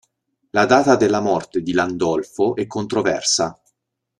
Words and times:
La 0.49 0.65
data 0.65 0.95
della 0.95 1.19
morte 1.19 1.61
di 1.61 1.73
Landolfo 1.73 2.55
è 2.55 2.65
controversa. 2.65 3.61